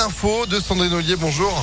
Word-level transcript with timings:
l'info 0.00 0.46
de 0.46 0.58
Sandrine 0.58 0.94
Ollier. 0.94 1.16
Bonjour. 1.16 1.62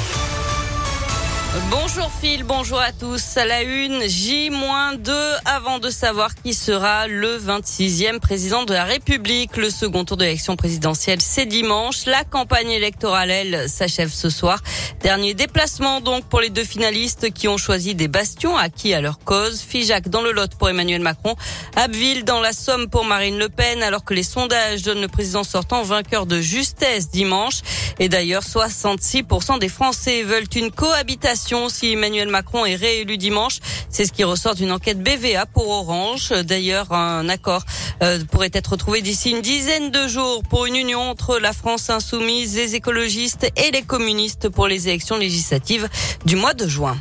Bonjour 1.72 2.12
Phil, 2.22 2.44
bonjour 2.44 2.80
à 2.80 2.92
tous. 2.92 3.38
À 3.38 3.46
la 3.46 3.64
une, 3.64 4.08
J-2 4.08 5.12
avant 5.46 5.80
de 5.80 5.90
savoir 5.90 6.36
qui 6.36 6.54
sera 6.54 7.08
le 7.08 7.38
26e 7.38 8.20
président 8.20 8.66
de 8.66 8.74
la 8.74 8.84
République. 8.84 9.56
Le 9.56 9.70
second 9.70 10.04
tour 10.04 10.18
de 10.18 10.26
l'élection 10.26 10.58
présidentielle, 10.58 11.22
c'est 11.22 11.46
dimanche. 11.46 12.06
La 12.06 12.26
campagne 12.26 12.70
électorale, 12.70 13.32
elle, 13.32 13.70
s'achève 13.70 14.12
ce 14.12 14.30
soir. 14.30 14.62
Dernier 15.02 15.34
déplacement 15.34 16.02
donc 16.02 16.26
pour 16.26 16.42
les 16.42 16.50
deux 16.50 16.66
finalistes 16.66 17.32
qui 17.32 17.48
ont 17.48 17.58
choisi 17.58 17.96
des 17.96 18.10
bastions 18.10 18.58
acquis 18.58 18.94
à 18.94 19.00
leur 19.00 19.20
cause. 19.20 19.62
Figeac 19.62 20.10
dans 20.10 20.22
le 20.22 20.34
Lot 20.34 20.56
pour 20.56 20.70
Emmanuel 20.70 21.02
Macron, 21.02 21.36
Abbeville 21.76 22.26
dans 22.26 22.42
la 22.42 22.52
Somme 22.52 22.90
pour 22.90 23.06
Marine 23.06 23.38
Le 23.38 23.48
Pen, 23.48 23.82
alors 23.84 24.04
que 24.04 24.14
les 24.14 24.24
sondages 24.24 24.84
donnent 24.84 25.02
le 25.02 25.08
président 25.08 25.44
sortant 25.44 25.82
vainqueur 25.84 26.26
de 26.26 26.42
justesse 26.42 27.10
dimanche. 27.10 27.62
Et 28.00 28.10
d'ailleurs, 28.10 28.44
66% 28.44 29.60
des 29.60 29.70
Français 29.70 30.24
veulent 30.24 30.44
une 30.56 30.72
cohabitation 30.72 31.37
si 31.38 31.92
Emmanuel 31.94 32.28
Macron 32.30 32.66
est 32.66 32.76
réélu 32.76 33.18
dimanche. 33.18 33.60
C'est 33.90 34.06
ce 34.06 34.12
qui 34.12 34.24
ressort 34.24 34.56
d'une 34.56 34.72
enquête 34.72 35.02
BVA 35.02 35.46
pour 35.46 35.70
Orange. 35.70 36.30
D'ailleurs, 36.44 36.92
un 36.92 37.30
accord 37.30 37.64
euh, 38.04 38.20
pourrait 38.32 38.52
être 38.54 38.76
trouvé 38.76 39.02
d'ici 39.02 39.32
une 39.32 39.42
dizaine 39.42 39.92
de 39.92 40.08
jours 40.08 40.44
pour 40.50 40.66
une 40.66 40.76
union 40.76 41.02
entre 41.02 41.40
la 41.40 41.54
France 41.54 41.90
insoumise, 41.90 42.56
les 42.56 42.76
écologistes 42.76 43.50
et 43.56 43.72
les 43.72 43.84
communistes 43.84 44.50
pour 44.50 44.68
les 44.68 44.88
élections 44.88 45.18
législatives 45.18 45.88
du 46.26 46.36
mois 46.36 46.54
de 46.54 46.68
juin. 46.68 46.98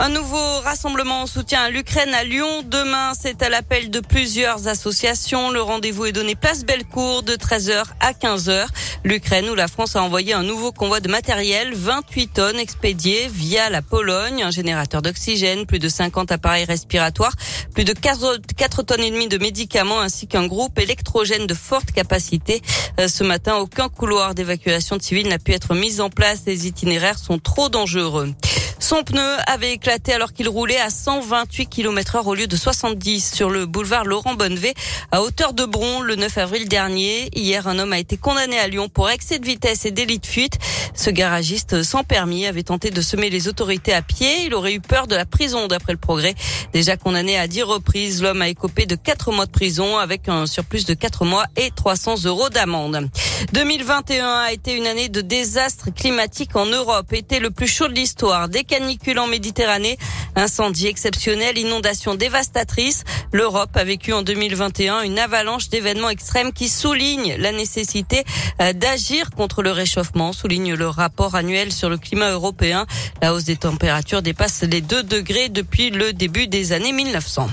Un 0.00 0.10
nouveau 0.10 0.60
rassemblement 0.60 1.22
en 1.22 1.26
soutien 1.26 1.62
à 1.62 1.70
l'Ukraine 1.70 2.14
à 2.14 2.22
Lyon. 2.22 2.62
Demain, 2.64 3.14
c'est 3.20 3.42
à 3.42 3.48
l'appel 3.48 3.90
de 3.90 3.98
plusieurs 3.98 4.68
associations. 4.68 5.50
Le 5.50 5.60
rendez-vous 5.60 6.06
est 6.06 6.12
donné 6.12 6.36
place 6.36 6.64
Bellecour 6.64 7.24
de 7.24 7.32
13h 7.32 7.82
à 7.98 8.12
15h. 8.12 8.66
L'Ukraine 9.04 9.48
où 9.48 9.54
la 9.54 9.68
France 9.68 9.96
a 9.96 10.02
envoyé 10.02 10.32
un 10.32 10.42
nouveau 10.42 10.72
convoi 10.72 11.00
de 11.00 11.08
matériel, 11.08 11.72
28 11.74 12.28
tonnes 12.34 12.58
expédiées 12.58 13.28
via 13.28 13.70
la 13.70 13.82
Pologne, 13.82 14.42
un 14.42 14.50
générateur 14.50 15.02
d'oxygène, 15.02 15.66
plus 15.66 15.78
de 15.78 15.88
50 15.88 16.32
appareils 16.32 16.64
respiratoires, 16.64 17.34
plus 17.74 17.84
de 17.84 17.92
4 17.92 18.82
tonnes 18.82 19.00
et 19.00 19.10
demie 19.10 19.28
de 19.28 19.38
médicaments 19.38 20.00
ainsi 20.00 20.26
qu'un 20.26 20.46
groupe 20.46 20.78
électrogène 20.78 21.46
de 21.46 21.54
forte 21.54 21.92
capacité. 21.92 22.60
Euh, 22.98 23.08
ce 23.08 23.24
matin, 23.24 23.56
aucun 23.56 23.88
couloir 23.88 24.34
d'évacuation 24.34 24.98
civile 25.00 25.28
n'a 25.28 25.38
pu 25.38 25.52
être 25.52 25.74
mis 25.74 26.00
en 26.00 26.10
place. 26.10 26.42
Les 26.46 26.66
itinéraires 26.66 27.18
sont 27.18 27.38
trop 27.38 27.68
dangereux. 27.68 28.34
Son 28.80 29.02
pneu 29.02 29.36
avait 29.46 29.72
éclaté 29.72 30.12
alors 30.12 30.32
qu'il 30.32 30.48
roulait 30.48 30.80
à 30.80 30.88
128 30.88 31.66
km 31.66 32.16
heure 32.16 32.26
au 32.28 32.34
lieu 32.34 32.46
de 32.46 32.56
70 32.56 33.34
sur 33.34 33.50
le 33.50 33.66
boulevard 33.66 34.04
Laurent 34.04 34.34
Bonnevet 34.34 34.74
à 35.10 35.20
hauteur 35.20 35.52
de 35.52 35.64
Bron 35.64 36.00
le 36.00 36.14
9 36.14 36.38
avril 36.38 36.68
dernier. 36.68 37.28
Hier, 37.34 37.66
un 37.66 37.80
homme 37.80 37.92
a 37.92 37.98
été 37.98 38.16
condamné 38.16 38.56
à 38.58 38.68
Lyon 38.68 38.88
pour 38.88 39.10
excès 39.10 39.40
de 39.40 39.46
vitesse 39.46 39.84
et 39.84 39.90
délit 39.90 40.20
de 40.20 40.26
fuite. 40.26 40.58
Ce 40.94 41.10
garagiste 41.10 41.82
sans 41.82 42.04
permis 42.04 42.46
avait 42.46 42.62
tenté 42.62 42.90
de 42.90 43.00
semer 43.00 43.30
les 43.30 43.48
autorités 43.48 43.92
à 43.92 44.02
pied. 44.02 44.46
Il 44.46 44.54
aurait 44.54 44.74
eu 44.74 44.80
peur 44.80 45.08
de 45.08 45.16
la 45.16 45.26
prison 45.26 45.66
d'après 45.66 45.92
le 45.92 45.98
progrès. 45.98 46.34
Déjà 46.72 46.96
condamné 46.96 47.36
à 47.36 47.48
10 47.48 47.62
reprises, 47.64 48.22
l'homme 48.22 48.42
a 48.42 48.48
écopé 48.48 48.86
de 48.86 48.94
4 48.94 49.32
mois 49.32 49.46
de 49.46 49.50
prison 49.50 49.98
avec 49.98 50.28
un 50.28 50.46
surplus 50.46 50.84
de 50.86 50.94
4 50.94 51.24
mois 51.24 51.46
et 51.56 51.70
300 51.72 52.24
euros 52.24 52.48
d'amende. 52.48 53.08
2021 53.52 54.26
a 54.26 54.52
été 54.52 54.76
une 54.76 54.86
année 54.86 55.08
de 55.08 55.20
désastre 55.20 55.90
climatique 55.94 56.54
en 56.54 56.66
Europe. 56.66 57.12
Été 57.12 57.40
le 57.40 57.50
plus 57.50 57.68
chaud 57.68 57.88
de 57.88 57.94
l'histoire. 57.94 58.48
Canicules 58.68 59.18
en 59.18 59.26
Méditerranée, 59.26 59.98
incendie 60.36 60.86
exceptionnel, 60.86 61.58
inondations 61.58 62.14
dévastatrices. 62.14 63.02
L'Europe 63.32 63.76
a 63.76 63.82
vécu 63.82 64.12
en 64.12 64.22
2021 64.22 65.02
une 65.02 65.18
avalanche 65.18 65.68
d'événements 65.70 66.10
extrêmes 66.10 66.52
qui 66.52 66.68
soulignent 66.68 67.34
la 67.38 67.50
nécessité 67.50 68.22
euh, 68.60 68.72
d'agir 68.72 69.30
contre 69.30 69.62
le 69.62 69.72
réchauffement, 69.72 70.32
souligne 70.32 70.74
le 70.74 70.88
rapport 70.88 71.34
annuel 71.34 71.72
sur 71.72 71.90
le 71.90 71.98
climat 71.98 72.30
européen. 72.30 72.86
La 73.20 73.34
hausse 73.34 73.44
des 73.44 73.56
températures 73.56 74.22
dépasse 74.22 74.62
les 74.62 74.80
2 74.80 75.02
degrés 75.02 75.48
depuis 75.48 75.90
le 75.90 76.12
début 76.12 76.46
des 76.46 76.72
années 76.72 76.92
1900. 76.92 77.48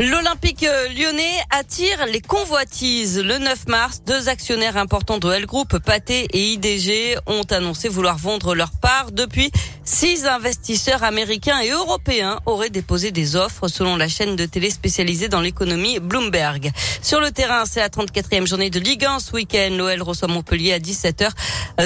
L'Olympique 0.00 0.66
lyonnais 0.96 1.40
attire 1.50 2.06
les 2.06 2.20
convoitises. 2.20 3.20
Le 3.20 3.38
9 3.38 3.68
mars, 3.68 4.02
deux 4.04 4.28
actionnaires 4.28 4.76
importants 4.76 5.18
de 5.18 5.32
L 5.32 5.46
Group, 5.46 5.78
Pathé 5.78 6.26
et 6.32 6.52
IDG, 6.54 7.16
ont 7.26 7.44
annoncé 7.50 7.88
vouloir 7.88 8.18
vendre 8.18 8.56
leur 8.56 8.72
part. 8.72 9.12
Depuis, 9.12 9.52
Six 9.86 10.24
investisseurs 10.24 11.02
américains 11.02 11.60
et 11.60 11.68
européens 11.68 12.40
auraient 12.46 12.70
déposé 12.70 13.10
des 13.10 13.36
offres 13.36 13.68
selon 13.68 13.98
la 13.98 14.08
chaîne 14.08 14.34
de 14.34 14.46
télé 14.46 14.70
spécialisée 14.70 15.28
dans 15.28 15.42
l'économie 15.42 15.98
Bloomberg. 16.00 16.72
Sur 17.02 17.20
le 17.20 17.30
terrain, 17.30 17.66
c'est 17.66 17.80
la 17.80 17.90
34e 17.90 18.46
journée 18.46 18.70
de 18.70 18.80
Ligue 18.80 19.04
1 19.04 19.18
ce 19.18 19.32
week-end. 19.32 19.68
L'OL 19.76 20.00
reçoit 20.00 20.26
Montpellier 20.26 20.72
à 20.72 20.78
17h 20.78 21.28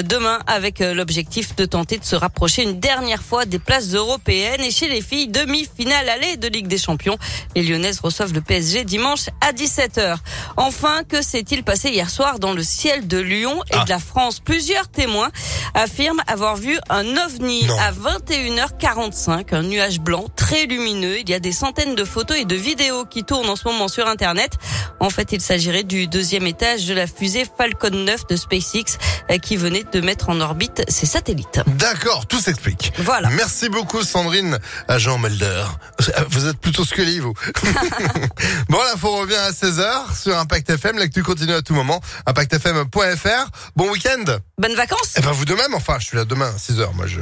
demain 0.03 0.39
avec 0.47 0.79
euh, 0.79 0.93
l'objectif 0.93 1.57
de 1.57 1.65
tenter 1.65 1.97
de 1.97 2.05
se 2.05 2.15
rapprocher 2.15 2.63
une 2.63 2.79
dernière 2.79 3.21
fois 3.21 3.43
des 3.43 3.59
places 3.59 3.93
européennes. 3.93 4.61
Et 4.61 4.71
chez 4.71 4.87
les 4.87 5.01
filles, 5.01 5.27
demi-finale 5.27 6.07
allée 6.07 6.37
de 6.37 6.47
Ligue 6.47 6.67
des 6.67 6.77
Champions. 6.77 7.17
Les 7.53 7.63
Lyonnaises 7.63 7.98
reçoivent 8.01 8.33
le 8.33 8.41
PSG 8.41 8.83
dimanche 8.83 9.27
à 9.41 9.51
17h. 9.51 10.17
Enfin, 10.57 11.03
que 11.07 11.21
s'est-il 11.21 11.63
passé 11.63 11.89
hier 11.89 12.09
soir 12.09 12.39
dans 12.39 12.53
le 12.53 12.63
ciel 12.63 13.07
de 13.07 13.17
Lyon 13.17 13.61
et 13.71 13.75
ah. 13.75 13.83
de 13.83 13.89
la 13.89 13.99
France? 13.99 14.39
Plusieurs 14.39 14.87
témoins 14.87 15.29
affirment 15.73 16.21
avoir 16.27 16.55
vu 16.55 16.77
un 16.89 17.05
ovni 17.17 17.67
à 17.79 17.91
21h45, 17.91 19.55
un 19.55 19.63
nuage 19.63 19.99
blanc 19.99 20.25
très 20.35 20.65
lumineux. 20.65 21.19
Il 21.19 21.29
y 21.29 21.33
a 21.33 21.39
des 21.39 21.51
centaines 21.51 21.95
de 21.95 22.03
photos 22.03 22.37
et 22.37 22.45
de 22.45 22.55
vidéos 22.55 23.05
qui 23.05 23.23
tournent 23.23 23.49
en 23.49 23.55
ce 23.55 23.67
moment 23.67 23.87
sur 23.87 24.07
Internet. 24.07 24.53
En 24.99 25.09
fait, 25.09 25.31
il 25.31 25.41
s'agirait 25.41 25.83
du 25.83 26.07
deuxième 26.07 26.47
étage 26.47 26.85
de 26.85 26.93
la 26.93 27.07
fusée 27.07 27.45
Falcon 27.57 27.91
9 27.91 28.27
de 28.27 28.35
SpaceX 28.35 28.97
euh, 29.31 29.37
qui 29.37 29.57
venait 29.57 29.83
de 29.91 30.01
mettre 30.01 30.29
en 30.29 30.41
orbite 30.41 30.83
ses 30.87 31.05
satellites. 31.05 31.61
D'accord, 31.67 32.25
tout 32.27 32.39
s'explique. 32.39 32.93
Voilà. 32.99 33.29
Merci 33.29 33.69
beaucoup 33.69 34.03
Sandrine, 34.03 34.59
agent 34.87 35.17
Melder. 35.17 35.65
Vous 36.29 36.47
êtes 36.47 36.57
plutôt 36.57 36.85
scully, 36.85 37.19
vous. 37.19 37.33
bon, 38.69 38.77
l'info 38.91 39.15
revient 39.17 39.35
à 39.35 39.51
16h 39.51 40.21
sur 40.21 40.37
Impact 40.37 40.69
FM. 40.69 40.97
L'actu 40.97 41.23
continue 41.23 41.53
à 41.53 41.61
tout 41.61 41.73
moment. 41.73 42.01
ImpactFM.fr. 42.25 43.51
Bon 43.75 43.89
week-end. 43.91 44.23
Bonnes 44.57 44.75
vacances. 44.75 45.13
Eh 45.17 45.21
ben, 45.21 45.31
vous 45.31 45.45
de 45.45 45.53
même. 45.55 45.73
Enfin, 45.73 45.97
je 45.99 46.05
suis 46.05 46.17
là 46.17 46.25
demain 46.25 46.47
à 46.47 46.57
6h. 46.57 46.93
Moi, 46.95 47.07
je, 47.07 47.19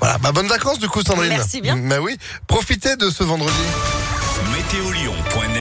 voilà. 0.00 0.18
Bah, 0.18 0.32
bonnes 0.32 0.48
vacances, 0.48 0.78
du 0.78 0.88
coup, 0.88 1.02
Sandrine. 1.02 1.30
Merci 1.30 1.60
bien. 1.60 1.76
Bah 1.76 2.00
oui. 2.00 2.18
Profitez 2.46 2.96
de 2.96 3.10
ce 3.10 3.22
vendredi. 3.22 3.52
Météolion.net 4.52 5.46